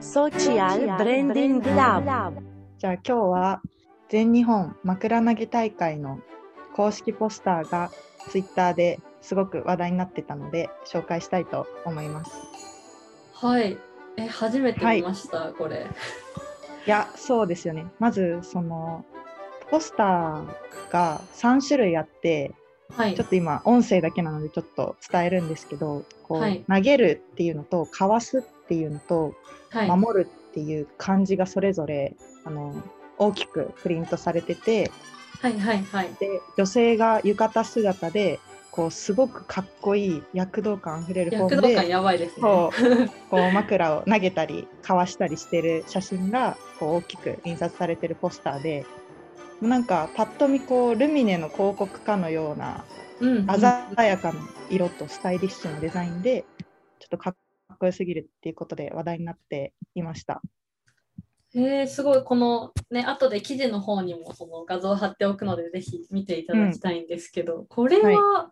[0.00, 2.32] Social Branding Lab
[2.78, 3.60] じゃあ今日は
[4.08, 6.20] 全日本枕投げ大会の
[6.74, 7.90] 公式ポスターが
[8.30, 12.32] ツイッターですごく話題になってたので紹介したいと思います。
[13.34, 13.76] はい。
[14.16, 15.86] え、初めて見ました、これ。
[16.86, 17.86] いや、そうですよね。
[17.98, 19.04] まずその
[19.70, 22.54] ポスターが3種類あって、
[22.90, 23.24] はいちょ。
[23.24, 29.34] っと今音声だけなのでちょっと伝えるんですけど、こう、はい投げるっていうのとかわすっていうのと
[29.70, 29.88] はい。
[29.90, 32.74] 守るっていう漢字がそれぞれあの
[33.18, 34.90] 大きくプリントされてて、
[35.40, 36.10] はいはいはい。
[36.18, 42.40] で女性が浴衣姿でこうすごくかっこいい躍動感あふれるフォーム躍動感でやばいですね。
[42.40, 48.86] そう こう枕を投げたりかわしたりしてる写真がこう大きく印刷されてるポスターで
[49.60, 52.84] なんかパッと見こうルミネの広告かのような
[53.20, 56.44] 鮮やかな色とスタイリッシュなデザインで
[56.98, 57.36] ちょっとかっ
[57.80, 60.42] こよすぎるっていうことで話題になっていました。
[61.52, 68.50] えー、すごい、このね、後で記事の方にもその画像を貼っておくので、ぜひ見ていただきたいんですけど、これは、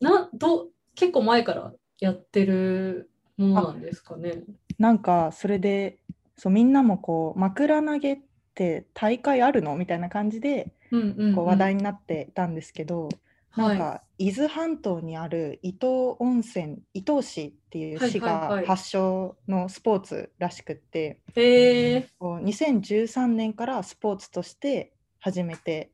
[0.00, 4.42] など結構前からやってるものなんですかね？
[4.78, 5.98] なんかそれで
[6.36, 8.18] そうみんなもこう枕投げっ
[8.54, 13.14] て大会あるのみたいな感じでうんうんうんこう話題になっていたんですけど、はい
[13.56, 25.90] なんか伊豆半島にある伊東温泉伊東市っていう市はいはいはいが発祥のスポーツらしくって、えこう2013年からスポーツとして始めて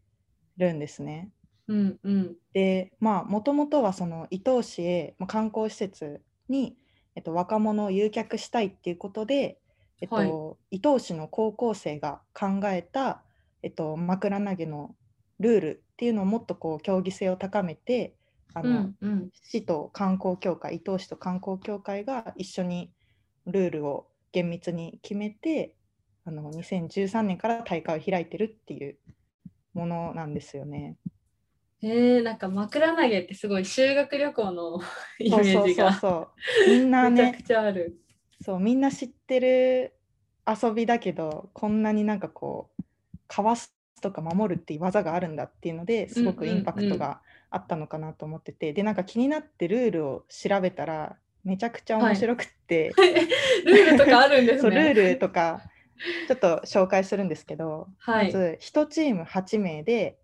[0.58, 1.30] るんですね。
[1.68, 2.36] ー、うんうん。
[2.52, 6.76] でまあもともとはその伊東市へ、まあ、観光施設に、
[7.14, 9.58] えっと、若者を誘客したいっていうことで、
[10.02, 13.22] えっとはい伊東市の高校生が考えた、
[13.62, 14.94] えっと、枕投げの
[15.40, 18.14] ルールっていうのをもっとこう競技性を高めて
[18.52, 19.30] あの、うんうん。
[19.42, 22.90] 市と観光協会伊東市と観光協会が一緒に
[23.46, 25.72] ルールを厳密に決めて
[26.26, 28.98] あの2013年から大会を開いてるっていう
[29.72, 30.96] ものなんですよね。
[31.82, 34.80] えー、なんか枕投げってすごい修学旅行の
[35.18, 36.30] イメージがそうそうそうそ
[36.66, 38.00] うみんなねめちゃくちゃある。
[38.42, 39.94] そうみんな知ってる
[40.46, 42.84] 遊びだけどこんなになんかこう
[43.28, 43.75] かわす
[44.06, 52.92] とか守るっていう技があるんだっていうのですごくインパクトがあったのかなと思ってて、でなんか気になってルールを調べたらめちゃくちゃ面白くって、
[53.66, 54.94] ルールとかあるんですそうね。
[54.94, 55.62] ルールとか
[56.28, 60.18] ちょっと紹介するんですけど、はいまず1チーム8名で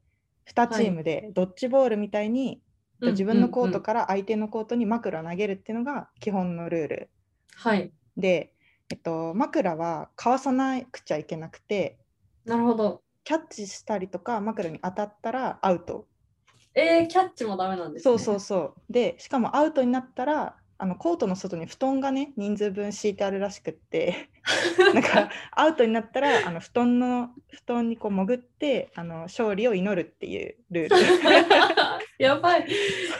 [0.47, 2.62] 2チームでドッジボールみたいに、うん
[3.04, 7.10] 自分のコートから相手のコートに枕を投げるっていうのが基本のルール。
[7.56, 7.91] はい。
[8.16, 8.54] で、
[8.91, 11.99] えっと、枕はかわさなくちゃいけなくて
[12.44, 13.03] なるほど。
[13.25, 16.06] キャッチしたりとか枕に当たったらアウト。
[16.75, 18.12] えー、キャッチもダメなんですね。
[18.12, 18.93] そうそうそう。
[18.93, 24.31] でしかもアウトになったらあのコートの外に布団がね人数分敷いてあるらしくって。
[24.94, 30.91] なんかアウトになったらあの布団の布団にこう潜ってあの勝利を祈るっていうルー
[32.19, 32.66] やばい。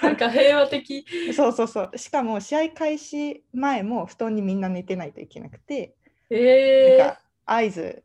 [0.03, 1.07] なんか平和的。
[1.27, 1.99] ルそうそうそう。
[1.99, 5.95] しかも試合開始前も布団にみんな寝てないといけなくて。
[6.31, 6.99] えー。
[6.99, 8.03] なんか、合図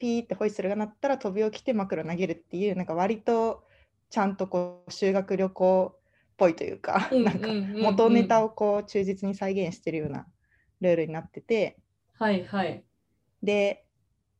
[0.00, 3.62] ピーってホイッスルが鳴ったら飛び起きて枕投げるっていうなんか割と
[4.08, 5.98] ちゃんとこう修学旅行っ
[6.36, 10.26] ぽいというか、うんなんか元ネタをこう忠実に再現してるような
[10.80, 11.78] ルールになってて。
[12.18, 12.82] はいはい。
[13.42, 13.84] で、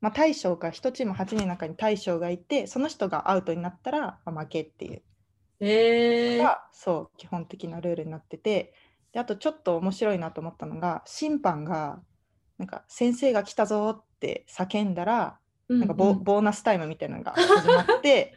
[0.01, 5.03] まあ、大将が1チーム8人の中に大将がいてその人がアウトになったらまあ負けっていう。
[5.63, 8.75] えー、がそう基本的なルールになってて。
[9.13, 12.01] であとちょっと面白いなと思ったのが審判が
[12.59, 15.39] なんか先生が来たぞって叫んだら
[15.79, 18.35] なんかボ,、うんうんボーナスタイムみたいなのが始まって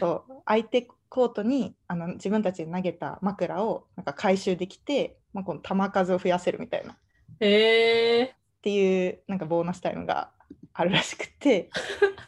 [0.00, 6.92] そう相手コートにあの自分たちで投げた枕をなんか回収できて、まあ、この球数を増やせるみたいな。
[6.92, 6.96] っ
[7.40, 10.30] えていうなんかボーナスタイムが
[10.72, 11.70] あるらしくて。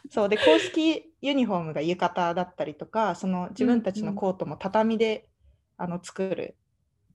[0.09, 5.27] そうで公式ユニフォームが浴衣だったりとかその自分たちのコートも畳で、
[5.75, 6.55] あの作る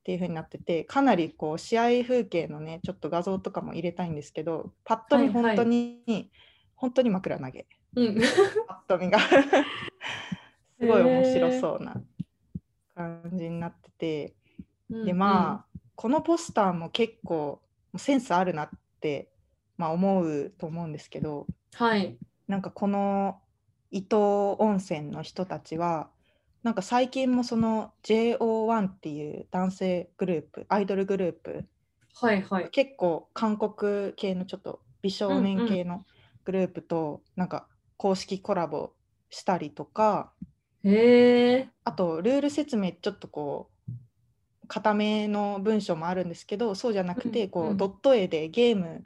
[0.01, 6.31] っていう風になっててかなりこう試合風景のねちょっと画像とかも入れたいんですけどパッと見本当に、
[6.79, 8.21] 本当に枕投げー、うん。
[8.67, 9.19] パッと見が
[10.81, 12.01] すごい面白そうな
[12.95, 14.35] 感じになってて、
[15.05, 17.61] でまあこのポスターも結構
[17.97, 18.71] センスあるなっ
[19.01, 19.31] て、
[19.77, 21.47] まあ、思うと思うんですけど
[21.79, 22.17] あ、はい。
[22.47, 23.41] なんかこの
[23.91, 24.15] 伊東
[24.59, 26.11] 温泉の人たちは
[26.63, 31.65] なんか最近もその JO1 っていう男性グループアイドルグループ
[32.15, 32.71] はいはい。
[32.71, 36.05] 結構韓国系のちょっと美少年系の
[36.49, 37.69] グループとなんか
[37.99, 38.93] 公式コラボ
[39.29, 40.33] したりとか
[40.83, 47.71] えー、あとルール説明ちょっとこう固めの文章もあるんですけどそうじゃなくてこう、うん。
[47.73, 49.05] うんドット絵でゲーム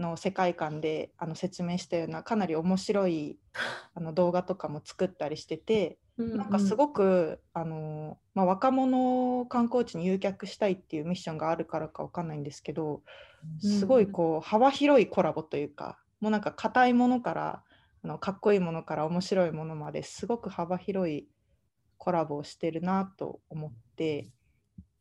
[0.00, 3.38] の世界観であの説明したようなかなり面白い
[3.94, 13.02] あの動画とかも作ったりしててなんかすごくあの、まあ、若者を観光地に誘客したいっていうミッションがあるからかわかんないんですけど
[13.60, 17.62] すごいこう幅広いコラボというかもうなんか硬いものから
[18.04, 21.26] あのかっこいいものから面白いものまですごく幅広い
[21.98, 24.28] コラボをしてるなと思って、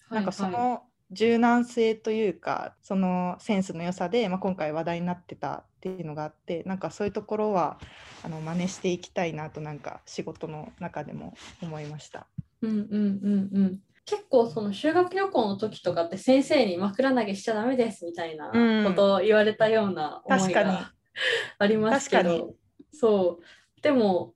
[0.09, 7.77] なんかその柔軟性というかそのセンスの良さで、まあ、今回話題になってたっていうのがあってなんかそういうところは
[8.23, 12.27] あの真似していきたいなとなんか仕事の中でも思いました。
[12.61, 13.79] うんうんうんうん。
[14.05, 20.91] 結構その修学旅行の時とかって先生に枕投げしちゃダメですみたいなうんことを言われたような思い確かにが
[21.59, 22.55] ありますけど、
[22.91, 23.81] そう。
[23.81, 24.33] でも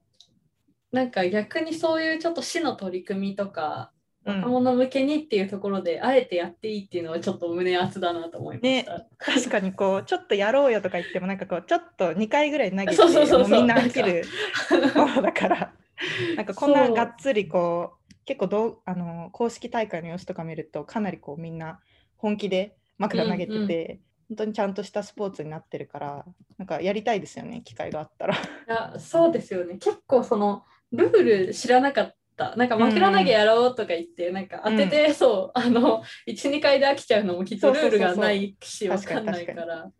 [0.92, 3.92] なんか逆にそういうちょっと市の取り組みとか
[4.24, 4.36] うん。
[4.38, 9.06] 若者向けにっていうところであえてやっていいっていうのはちょっと胸熱だなと思いました。
[9.18, 12.96] 確かにこうちょっとやろうよとか言ってもなんかこうちょっと2回ぐらい投げて
[13.48, 14.24] みんな飽きる
[14.94, 15.72] ものだから。
[16.36, 21.80] なんかこんながっつりこう結構どうあの公式大会の様子とか見るとかなりこうみんな
[22.16, 26.24] 本気で枕投げてて、本当にちゃんとしたスポーツになってるから
[26.58, 28.34] なんかやりたいですよね機会があったら。
[28.34, 29.76] いやそうですよね。
[29.78, 32.54] 結構そのルール知らなかった。
[32.56, 39.90] なんか枕投げやろうとか言って、なんか当てて、そうあの12回で飽きちゃうのもきっとルールがないしわそうそうそうかんないか確ら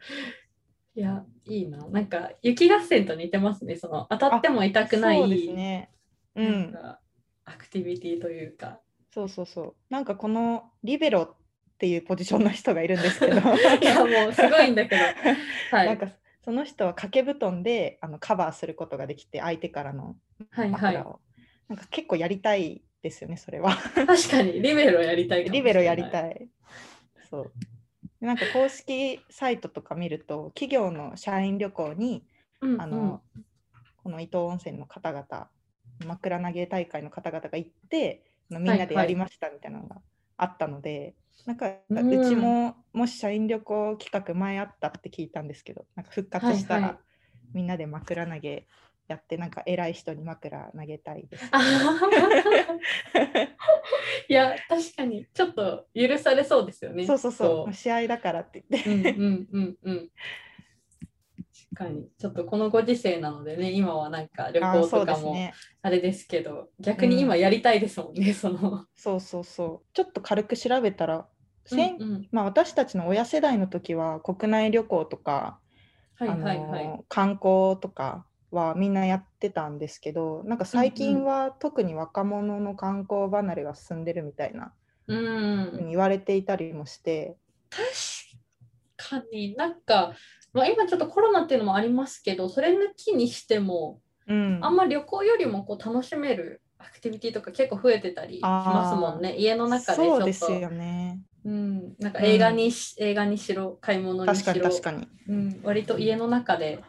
[0.95, 1.89] いやいいな。
[1.89, 3.77] なんか雪合戦と似てますね。
[3.77, 5.91] その当たっても痛くないそうですね。
[6.37, 6.99] うなん
[7.45, 8.81] アクティビティというか。
[9.13, 9.75] そうそうそう。
[9.91, 11.37] なんかこのリベロ
[11.79, 13.35] っていうポジションの人がいるんですけど。
[13.81, 15.03] いやもうすごいんだけど。
[15.71, 15.87] はい。
[15.87, 16.09] なんか
[16.45, 20.17] その人は掛け布団であのカバーすることができて相手からの
[20.51, 20.71] はいはい。
[20.71, 21.21] 枕を、
[21.69, 23.77] なんか結構やりたいですよねそれは。
[23.77, 26.49] 確かに リベロやりたいリベロやりたい。
[27.31, 27.53] そう。
[28.21, 32.27] なんか公式サイトとか見ると企業の社員旅行に
[32.61, 32.83] うんうん。
[32.83, 33.23] あの、
[34.03, 35.49] この伊東温泉の方々
[36.05, 40.03] 枕投げ大会の方々が行ってみんなでやりましたみたいなのが
[40.39, 41.15] あったので、
[41.45, 41.75] なんかう
[42.27, 46.99] ちももし社員旅行企画前あったって聞いたんですけどなんか復活したら、はいはい
[47.55, 48.67] みんなで枕投げ
[49.09, 51.49] やってなんか偉い人に枕投げたいです。
[51.51, 51.61] あ
[54.29, 57.07] いや確かにちょっと許されそうですよね。
[57.07, 58.91] そうそうそうこ試合だからって言って。
[58.91, 60.11] うんうんうんうん。
[61.79, 65.37] 確かにちょっとこのご時世なのでね今はなんか旅行とかも。
[65.81, 68.85] あれですけど逆に今やりたいですもんね、その。
[68.97, 69.87] そうそうそう。
[69.93, 71.29] ちょっと軽く調べたら、
[71.71, 75.61] うんうんまあ、私たちの親世代の時は国内旅行とか、
[76.17, 76.85] はいはいあはい。
[76.85, 84.73] の観光とかはみんなやってたんですけどなんか最近は特に若者の観光離れが進んでるみたいな
[85.09, 87.37] うん、言われていたりもして、
[87.71, 90.15] 確かになんか、
[90.59, 99.35] まあ、今ちょっとコロナっていうのもありますけどそれ抜きにしてもうん、あんま旅行よりもこう楽しめるアクティビティとか結構増えてたりしますもんね。
[99.37, 100.17] 家の中でちょっと。
[100.19, 101.19] そうですよね。
[101.45, 105.09] うん、なんか映画にし、映画にしろ買い物にし確ろかに確かに。
[105.29, 106.81] うん、割と家の中で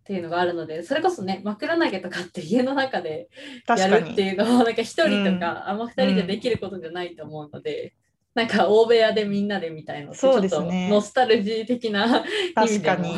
[0.00, 3.28] っていうのがあるのでそれこそね枕投げとかって 家の中で
[3.68, 7.94] やるってにいうのもなんか一人とか、あんま二人でできることじゃないと思うので、
[8.34, 10.88] なんか大部屋でみんなでみたいなそうですね。
[10.90, 12.24] ノスタルジー的な
[12.54, 13.14] 確かに。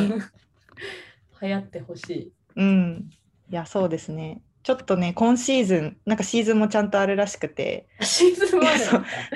[1.40, 2.32] 流行ってほしい。
[2.56, 3.10] うん。
[3.50, 4.42] いやそうですね。
[4.64, 7.86] ちょっとね今シーズンなんかシーズンもちゃんとあるらしくて。
[8.00, 8.64] シーズンも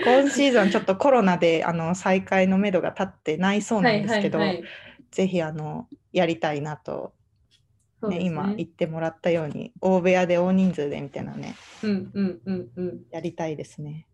[0.04, 4.68] 今シーズンちょっとコロナであの再開のめどが立ってないそうなんですけど、はいはいはい。
[5.10, 7.12] ぜひあのやりたいなと、
[8.02, 8.20] ねね。
[8.24, 11.54] 今言ってもらったように大部屋で大人数でみたいなね。
[11.82, 13.00] うんうんうんうん。
[13.10, 14.06] やりたいですね。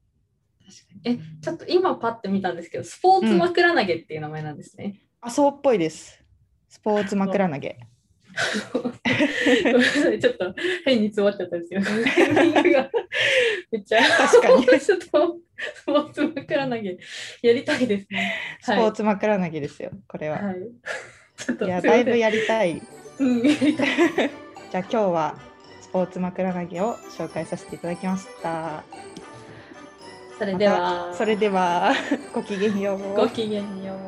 [0.65, 5.01] 確かにえちょっと今パッて見たんですけどスポーツ枕投げっていう名前なんですね。
[5.21, 6.23] あそうっぽいです。
[6.69, 7.79] スポーツ枕投げ。
[8.73, 10.55] ごめんなさいちょっと
[10.85, 11.81] 変に詰まっちゃったんですよ。
[13.71, 16.99] めっちゃ確かに ちょっとスポーツ枕投げ
[17.43, 18.35] やりたいですね。
[18.61, 20.39] スポーツ枕投げですよ、これは。
[20.39, 20.57] はい。
[21.37, 22.83] ちょっといや、だいぶやりたい。
[23.19, 23.89] うんやりたい。
[24.71, 25.39] じゃあ今日は
[25.81, 28.83] スポーツ枕投げを紹介させていただきました。
[30.39, 31.93] それではまたそれでは
[32.35, 33.15] ごきげんよう。
[33.15, 34.04] ごきげんよう。